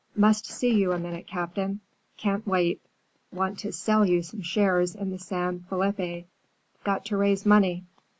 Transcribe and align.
"Must 0.15 0.47
see 0.47 0.73
you 0.73 0.93
a 0.93 0.99
minute, 0.99 1.27
Captain. 1.27 1.79
Can't 2.17 2.47
wait. 2.47 2.81
Want 3.31 3.59
to 3.59 3.71
sell 3.71 4.03
you 4.03 4.23
some 4.23 4.41
shares 4.41 4.95
in 4.95 5.11
the 5.11 5.19
San 5.19 5.59
Felipe. 5.69 6.25
Got 6.83 7.05
to 7.05 7.17
raise 7.17 7.45
money." 7.45 7.83